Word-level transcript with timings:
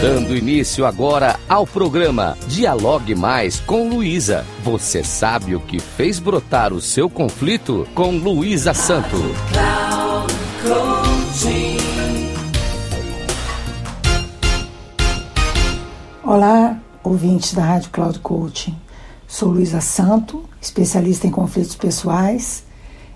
Dando 0.00 0.36
início 0.36 0.84
agora 0.84 1.40
ao 1.48 1.66
programa 1.66 2.36
Dialogue 2.48 3.14
Mais 3.14 3.58
com 3.60 3.88
Luísa. 3.88 4.44
Você 4.62 5.02
sabe 5.02 5.56
o 5.56 5.60
que 5.60 5.80
fez 5.80 6.18
brotar 6.18 6.74
o 6.74 6.82
seu 6.82 7.08
conflito 7.08 7.88
com 7.94 8.10
Luísa 8.10 8.74
Santo. 8.74 9.16
Olá, 16.22 16.78
ouvintes 17.02 17.54
da 17.54 17.64
Rádio 17.64 17.88
Cloud 17.88 18.18
Coaching. 18.18 18.76
Sou 19.26 19.48
Luísa 19.48 19.80
Santo, 19.80 20.44
especialista 20.60 21.26
em 21.26 21.30
conflitos 21.30 21.74
pessoais 21.74 22.64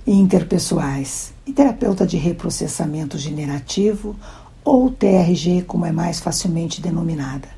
e 0.07 0.12
interpessoais 0.12 1.35
e 1.47 1.53
terapeuta 1.53 2.07
de 2.07 2.17
reprocessamento 2.17 3.18
generativo 3.18 4.17
ou 4.64 4.91
TRG, 4.91 5.63
como 5.63 5.87
é 5.87 5.93
mais 5.93 6.21
facilmente 6.21 6.81
denominada. 6.81 7.49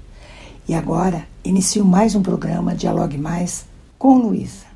E 0.68 0.74
agora 0.74 1.26
inicio 1.44 1.84
mais 1.84 2.14
um 2.14 2.22
programa 2.22 2.74
Dialogue 2.74 3.18
Mais 3.18 3.66
com 3.98 4.18
Luísa. 4.18 4.66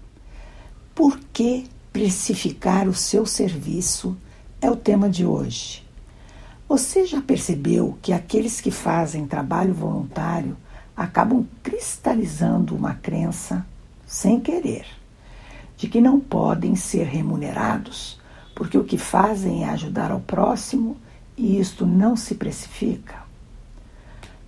Por 0.94 1.18
que 1.32 1.66
precificar 1.92 2.88
o 2.88 2.94
seu 2.94 3.24
serviço 3.24 4.16
é 4.60 4.70
o 4.70 4.76
tema 4.76 5.08
de 5.08 5.24
hoje. 5.24 5.84
Você 6.68 7.06
já 7.06 7.22
percebeu 7.22 7.96
que 8.02 8.12
aqueles 8.12 8.60
que 8.60 8.70
fazem 8.70 9.26
trabalho 9.26 9.72
voluntário 9.72 10.56
acabam 10.96 11.46
cristalizando 11.62 12.74
uma 12.74 12.94
crença, 12.94 13.64
sem 14.06 14.40
querer, 14.40 14.86
de 15.76 15.88
que 15.88 16.00
não 16.00 16.18
podem 16.18 16.74
ser 16.74 17.04
remunerados 17.04 18.18
porque 18.56 18.78
o 18.78 18.84
que 18.84 18.96
fazem 18.96 19.64
é 19.64 19.68
ajudar 19.68 20.10
ao 20.10 20.18
próximo 20.18 20.96
e 21.36 21.60
isto 21.60 21.84
não 21.84 22.16
se 22.16 22.34
precifica. 22.34 23.16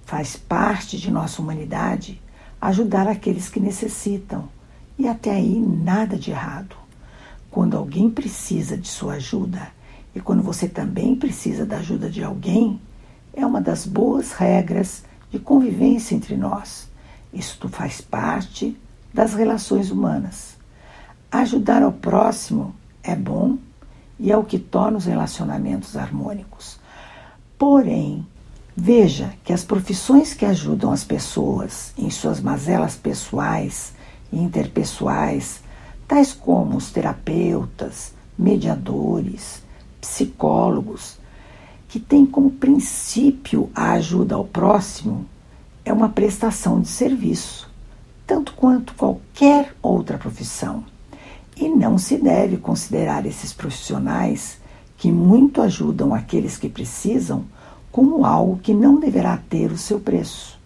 Faz 0.04 0.36
parte 0.36 0.98
de 0.98 1.10
nossa 1.10 1.42
humanidade 1.42 2.20
ajudar 2.60 3.06
aqueles 3.06 3.48
que 3.48 3.60
necessitam, 3.60 4.48
e 4.98 5.06
até 5.06 5.30
aí 5.30 5.60
nada 5.60 6.16
de 6.16 6.30
errado. 6.30 6.74
Quando 7.50 7.76
alguém 7.76 8.10
precisa 8.10 8.76
de 8.76 8.88
sua 8.88 9.14
ajuda 9.14 9.70
e 10.14 10.20
quando 10.20 10.42
você 10.42 10.68
também 10.68 11.14
precisa 11.14 11.64
da 11.64 11.76
ajuda 11.78 12.10
de 12.10 12.24
alguém, 12.24 12.80
é 13.32 13.46
uma 13.46 13.60
das 13.60 13.86
boas 13.86 14.32
regras 14.32 15.04
de 15.30 15.38
convivência 15.38 16.14
entre 16.14 16.36
nós. 16.36 16.88
Isto 17.32 17.68
faz 17.68 18.00
parte 18.00 18.76
das 19.14 19.34
relações 19.34 19.90
humanas. 19.90 20.56
Ajudar 21.30 21.82
ao 21.82 21.92
próximo 21.92 22.74
é 23.02 23.14
bom 23.14 23.58
e 24.18 24.32
é 24.32 24.36
o 24.36 24.44
que 24.44 24.58
torna 24.58 24.98
os 24.98 25.04
relacionamentos 25.04 25.96
harmônicos. 25.96 26.78
Porém, 27.58 28.26
veja 28.76 29.32
que 29.44 29.52
as 29.52 29.64
profissões 29.64 30.34
que 30.34 30.44
ajudam 30.44 30.92
as 30.92 31.04
pessoas 31.04 31.92
em 31.96 32.10
suas 32.10 32.40
mazelas 32.40 32.96
pessoais 32.96 33.92
e 34.32 34.38
interpessoais, 34.38 35.60
tais 36.06 36.32
como 36.32 36.76
os 36.76 36.90
terapeutas, 36.90 38.12
mediadores, 38.38 39.62
psicólogos, 40.00 41.18
que 41.88 41.98
têm 41.98 42.26
como 42.26 42.50
princípio 42.50 43.70
a 43.74 43.92
ajuda 43.92 44.34
ao 44.34 44.44
próximo, 44.44 45.26
é 45.84 45.92
uma 45.92 46.08
prestação 46.10 46.80
de 46.80 46.88
serviço, 46.88 47.68
tanto 48.26 48.52
quanto 48.52 48.94
qualquer 48.94 49.74
outra 49.80 50.18
profissão. 50.18 50.84
Não 51.98 52.04
se 52.04 52.16
deve 52.16 52.58
considerar 52.58 53.26
esses 53.26 53.52
profissionais 53.52 54.60
que 54.96 55.10
muito 55.10 55.60
ajudam 55.60 56.14
aqueles 56.14 56.56
que 56.56 56.68
precisam 56.68 57.44
como 57.90 58.24
algo 58.24 58.60
que 58.60 58.72
não 58.72 59.00
deverá 59.00 59.36
ter 59.36 59.72
o 59.72 59.76
seu 59.76 59.98
preço. 59.98 60.56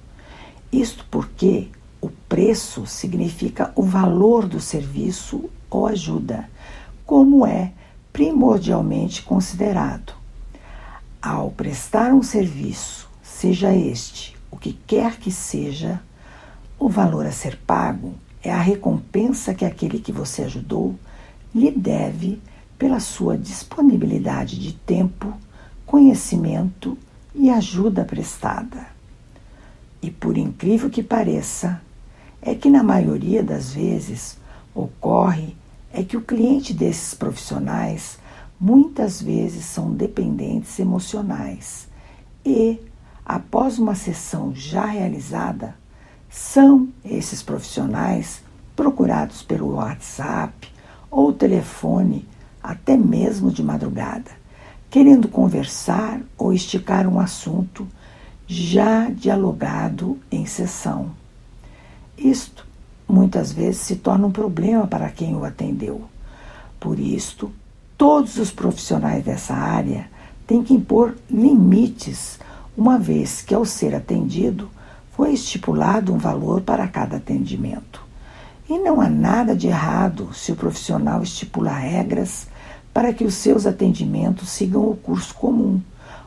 Isto 0.70 1.06
porque 1.10 1.70
o 2.02 2.10
preço 2.28 2.84
significa 2.84 3.72
o 3.74 3.82
valor 3.82 4.46
do 4.46 4.60
serviço 4.60 5.48
ou 5.70 5.86
ajuda, 5.86 6.50
como 7.06 7.46
é 7.46 7.72
primordialmente 8.12 9.22
considerado. 9.22 10.12
Ao 11.22 11.50
prestar 11.50 12.12
um 12.12 12.22
serviço, 12.22 13.08
seja 13.22 13.74
este 13.74 14.36
o 14.50 14.58
que 14.58 14.74
quer 14.86 15.16
que 15.16 15.32
seja, 15.32 15.98
o 16.78 16.90
valor 16.90 17.24
a 17.24 17.32
ser 17.32 17.56
pago 17.66 18.12
é 18.44 18.52
a 18.52 18.60
recompensa 18.60 19.54
que 19.54 19.64
aquele 19.64 19.98
que 19.98 20.12
você 20.12 20.42
ajudou 20.42 20.94
lhe 21.54 21.70
deve 21.70 22.40
pela 22.78 23.00
sua 23.00 23.36
disponibilidade 23.38 24.58
de 24.58 24.72
tempo, 24.72 25.32
conhecimento 25.86 26.98
e 27.34 27.50
ajuda 27.50 28.04
prestada. 28.04 28.86
E 30.00 30.10
por 30.10 30.36
incrível 30.36 30.90
que 30.90 31.02
pareça, 31.02 31.80
é 32.40 32.54
que 32.54 32.68
na 32.68 32.82
maioria 32.82 33.42
das 33.42 33.72
vezes 33.72 34.36
ocorre 34.74 35.54
é 35.92 36.02
que 36.02 36.16
o 36.16 36.22
cliente 36.22 36.72
desses 36.72 37.14
profissionais 37.14 38.18
muitas 38.58 39.20
vezes 39.20 39.64
são 39.66 39.92
dependentes 39.92 40.78
emocionais 40.78 41.88
e, 42.44 42.80
após 43.24 43.78
uma 43.78 43.94
sessão 43.94 44.54
já 44.54 44.86
realizada, 44.86 45.76
são 46.30 46.88
esses 47.04 47.42
profissionais 47.42 48.42
procurados 48.74 49.42
pelo 49.42 49.74
WhatsApp 49.74 50.72
ou 51.12 51.30
telefone, 51.30 52.26
até 52.62 52.96
mesmo 52.96 53.50
de 53.50 53.62
madrugada, 53.62 54.30
querendo 54.90 55.28
conversar 55.28 56.22
ou 56.38 56.54
esticar 56.54 57.06
um 57.06 57.20
assunto 57.20 57.86
já 58.46 59.10
dialogado 59.10 60.18
em 60.30 60.46
sessão. 60.46 61.10
Isto 62.16 62.66
muitas 63.06 63.52
vezes 63.52 63.82
se 63.82 63.96
torna 63.96 64.26
um 64.26 64.32
problema 64.32 64.86
para 64.86 65.10
quem 65.10 65.36
o 65.36 65.44
atendeu. 65.44 66.02
Por 66.80 66.98
isto, 66.98 67.52
todos 67.98 68.38
os 68.38 68.50
profissionais 68.50 69.22
dessa 69.22 69.54
área 69.54 70.08
têm 70.46 70.62
que 70.62 70.72
impor 70.72 71.14
limites, 71.30 72.38
uma 72.76 72.98
vez 72.98 73.42
que 73.42 73.54
ao 73.54 73.66
ser 73.66 73.94
atendido, 73.94 74.70
foi 75.10 75.34
estipulado 75.34 76.12
um 76.12 76.18
valor 76.18 76.62
para 76.62 76.88
cada 76.88 77.18
atendimento. 77.18 78.01
E 78.72 78.78
não 78.78 79.02
há 79.02 79.08
nada 79.10 79.54
de 79.54 79.66
errado 79.66 80.30
se 80.32 80.50
o 80.50 80.56
profissional 80.56 81.22
estipula 81.22 81.74
regras 81.74 82.46
para 82.90 83.12
que 83.12 83.22
os 83.22 83.34
seus 83.34 83.66
atendimentos 83.66 84.48
sigam 84.48 84.88
o 84.88 84.96
curso 84.96 85.34
comum, 85.34 85.78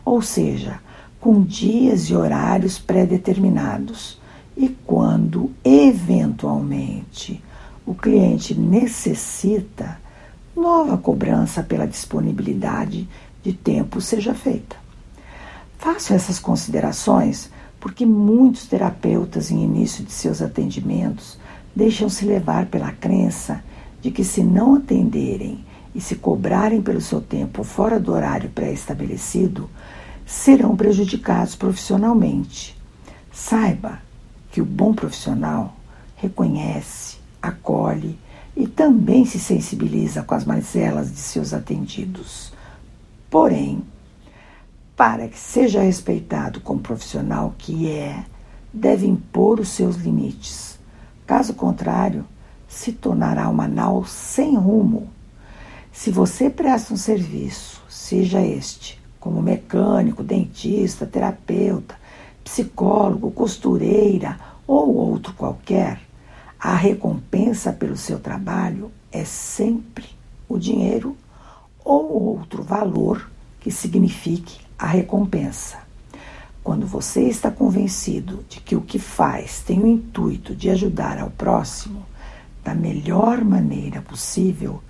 ou 0.06 0.22
seja, 0.22 0.80
com 1.20 1.42
dias 1.42 2.04
e 2.04 2.16
horários 2.16 2.78
pré-determinados. 2.78 4.22
E 4.56 4.70
quando, 4.70 5.50
eventualmente, 5.64 7.44
o 7.84 7.96
cliente 7.96 8.54
necessita, 8.54 10.00
nova 10.56 11.00
cobrança 11.00 11.64
pela 11.64 11.88
disponibilidade 11.88 13.10
de 13.42 13.54
tempo 13.54 14.00
seja 14.00 14.36
feita. 14.36 14.76
Faço 15.80 16.14
essas 16.14 16.38
considerações 16.38 17.50
porque 17.80 18.06
muitos 18.06 18.68
terapeutas, 18.68 19.50
em 19.50 19.64
início 19.64 20.04
de 20.04 20.12
seus 20.12 20.44
atendimentos, 20.44 21.40
deixam-se 21.76 22.26
levar 22.26 22.68
pela 22.68 22.92
crença 22.92 23.64
de 24.02 24.12
que, 24.12 24.24
se 24.24 24.44
não 24.44 24.76
atenderem 24.76 25.64
e 25.94 26.00
se 26.00 26.16
cobrarem 26.16 26.82
pelo 26.82 27.02
seu 27.02 27.22
tempo 27.22 27.64
fora 27.64 28.00
do 28.00 28.14
horário 28.14 28.50
pré-estabelecido, 28.50 29.70
serão 30.26 30.76
prejudicados 30.76 31.56
profissionalmente. 31.56 32.78
Saiba 33.32 34.00
que 34.52 34.62
o 34.62 34.66
bom 34.66 34.94
profissional 34.94 35.76
reconhece, 36.16 37.18
acolhe 37.42 38.18
e 38.56 38.68
também 38.68 39.26
se 39.26 39.40
sensibiliza 39.40 40.24
com 40.24 40.34
as 40.34 40.46
mazelas 40.46 41.12
de 41.12 41.20
seus 41.20 41.54
atendidos. 41.54 42.54
Porém, 43.30 43.84
para 44.96 45.28
que 45.28 45.38
seja 45.38 45.82
respeitado 45.82 46.62
como 46.62 46.80
profissional 46.80 47.54
que 47.58 47.92
é, 47.92 48.24
deve 48.74 49.06
impor 49.06 49.60
os 49.60 49.70
seus 49.70 49.98
limites. 49.98 50.80
Caso 51.26 51.54
contrário, 51.54 52.26
se 52.68 52.92
tornará 52.92 53.50
uma 53.50 53.68
nau 53.68 54.06
sem 54.06 54.56
rumo. 54.56 55.10
Se 55.92 56.12
você 56.12 56.50
presta 56.50 56.94
um 56.94 56.98
serviço, 56.98 57.82
seja 57.90 58.42
este 58.42 59.02
como 59.20 59.42
mecânico, 59.42 60.22
dentista, 60.22 61.06
terapeuta, 61.08 61.96
psicólogo, 62.44 63.32
costureira 63.32 64.40
ou 64.68 64.96
outro 64.96 65.34
qualquer, 65.34 66.00
a 66.60 66.76
recompensa 66.76 67.74
pelo 67.74 67.98
seu 67.98 68.20
trabalho 68.20 68.92
é 69.12 69.26
sempre 69.26 70.06
o 70.48 70.60
dinheiro 70.60 71.18
ou 71.84 72.38
outro 72.38 72.62
valor 72.62 73.32
que 73.60 73.72
signifique 73.72 74.60
a 74.78 74.86
recompensa. 74.86 75.85
Quando 76.66 76.88
você 76.88 77.22
está 77.26 77.52
convencido 77.52 78.44
de 78.50 78.60
que 78.60 78.76
o 78.76 78.82
que 78.82 78.98
faz 78.98 79.60
tem 79.60 79.80
o 79.84 79.86
intuito 79.86 80.56
de 80.56 80.68
ajudar 80.72 81.20
ao 81.20 81.30
próximo 81.30 82.04
da 82.64 82.74
melhor 82.74 83.46
maneira 83.46 84.02
possível, 84.02 84.82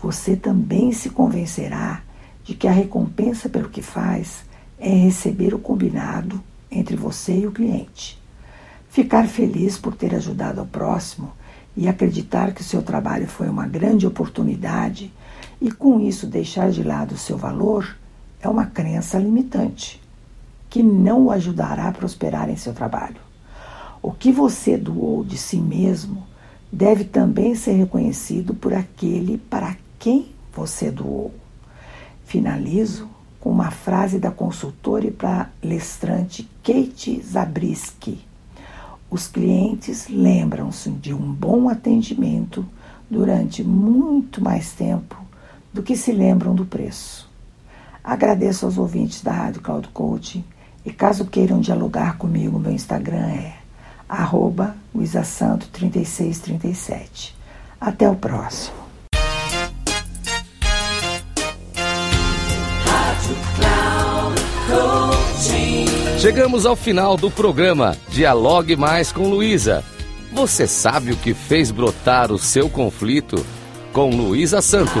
você 0.00 0.36
também 0.36 0.92
se 0.92 1.10
convencerá 1.10 2.00
de 2.44 2.54
que 2.54 2.68
a 2.68 2.70
recompensa 2.70 3.48
pelo 3.48 3.68
que 3.68 3.82
faz 3.82 4.44
é 4.78 4.88
receber 4.88 5.52
o 5.52 5.58
combinado 5.58 6.40
entre 6.70 6.94
você 6.94 7.40
e 7.40 7.46
o 7.48 7.50
cliente. 7.50 8.22
Ficar 8.88 9.26
feliz 9.26 9.76
por 9.76 9.96
ter 9.96 10.14
ajudado 10.14 10.60
ao 10.60 10.66
próximo 10.66 11.32
e 11.76 11.88
acreditar 11.88 12.52
que 12.52 12.62
seu 12.62 12.82
trabalho 12.82 13.26
foi 13.26 13.48
uma 13.48 13.66
grande 13.66 14.06
oportunidade 14.06 15.12
e 15.60 15.72
com 15.72 15.98
isso 15.98 16.24
deixar 16.24 16.70
de 16.70 16.84
lado 16.84 17.16
o 17.16 17.18
seu 17.18 17.36
valor 17.36 17.96
é 18.40 18.48
uma 18.48 18.66
crença 18.66 19.18
limitante 19.18 20.05
que 20.76 20.82
não 20.82 21.24
o 21.24 21.30
ajudará 21.30 21.88
a 21.88 21.92
prosperar 21.92 22.50
em 22.50 22.56
seu 22.56 22.74
trabalho. 22.74 23.16
O 24.02 24.12
que 24.12 24.30
você 24.30 24.76
doou 24.76 25.24
de 25.24 25.38
si 25.38 25.56
mesmo 25.56 26.22
deve 26.70 27.02
também 27.02 27.54
ser 27.54 27.72
reconhecido 27.72 28.52
por 28.52 28.74
aquele 28.74 29.38
para 29.38 29.74
quem 29.98 30.26
você 30.54 30.90
doou. 30.90 31.32
Finalizo 32.26 33.08
com 33.40 33.48
uma 33.48 33.70
frase 33.70 34.18
da 34.18 34.30
consultora 34.30 35.06
e 35.06 35.10
palestrante 35.10 36.46
Kate 36.62 37.22
Zabriskie. 37.22 38.20
Os 39.10 39.26
clientes 39.26 40.08
lembram-se 40.10 40.90
de 40.90 41.14
um 41.14 41.32
bom 41.32 41.70
atendimento 41.70 42.66
durante 43.10 43.64
muito 43.64 44.44
mais 44.44 44.72
tempo 44.72 45.16
do 45.72 45.82
que 45.82 45.96
se 45.96 46.12
lembram 46.12 46.54
do 46.54 46.66
preço. 46.66 47.30
Agradeço 48.04 48.66
aos 48.66 48.76
ouvintes 48.76 49.22
da 49.22 49.32
Rádio 49.32 49.62
Cloud 49.62 49.88
Coaching 49.88 50.44
e 50.86 50.92
caso 50.92 51.24
queiram 51.24 51.60
dialogar 51.60 52.16
comigo, 52.16 52.60
meu 52.60 52.70
Instagram 52.70 53.26
é 53.26 53.54
arroba 54.08 54.76
3637 55.72 57.34
Até 57.80 58.08
o 58.08 58.14
próximo. 58.14 58.76
Chegamos 66.20 66.64
ao 66.64 66.76
final 66.76 67.16
do 67.16 67.30
programa 67.32 67.96
Dialogue 68.08 68.76
Mais 68.76 69.10
com 69.10 69.28
Luísa. 69.28 69.84
Você 70.32 70.66
sabe 70.68 71.12
o 71.12 71.16
que 71.16 71.34
fez 71.34 71.72
brotar 71.72 72.30
o 72.30 72.38
seu 72.38 72.70
conflito? 72.70 73.44
Com 73.92 74.10
Luísa 74.10 74.62
Santo. 74.62 75.00